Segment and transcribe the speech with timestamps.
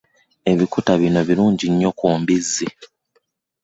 [0.51, 2.67] Ebikuta bino birungi nnyo ku mbizzi.